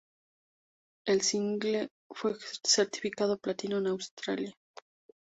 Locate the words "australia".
3.85-4.51